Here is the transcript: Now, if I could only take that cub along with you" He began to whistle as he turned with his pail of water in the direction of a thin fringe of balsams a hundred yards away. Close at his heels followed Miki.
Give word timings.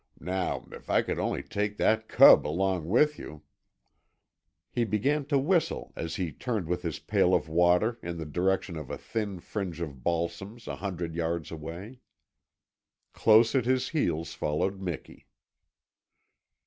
Now, 0.19 0.65
if 0.71 0.89
I 0.89 1.03
could 1.03 1.19
only 1.19 1.43
take 1.43 1.77
that 1.77 2.07
cub 2.07 2.47
along 2.47 2.87
with 2.89 3.19
you" 3.19 3.43
He 4.71 4.83
began 4.83 5.25
to 5.25 5.37
whistle 5.37 5.93
as 5.95 6.15
he 6.15 6.31
turned 6.31 6.65
with 6.65 6.81
his 6.81 6.97
pail 6.97 7.35
of 7.35 7.47
water 7.47 7.99
in 8.01 8.17
the 8.17 8.25
direction 8.25 8.77
of 8.77 8.89
a 8.89 8.97
thin 8.97 9.39
fringe 9.39 9.79
of 9.79 10.03
balsams 10.03 10.67
a 10.67 10.77
hundred 10.77 11.13
yards 11.13 11.51
away. 11.51 11.99
Close 13.13 13.53
at 13.53 13.65
his 13.65 13.89
heels 13.89 14.33
followed 14.33 14.81
Miki. 14.81 15.27